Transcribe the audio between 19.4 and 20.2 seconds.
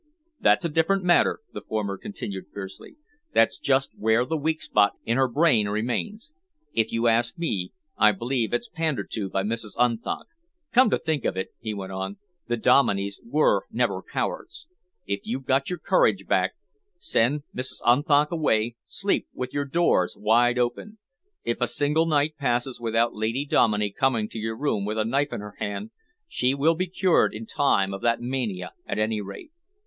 your doors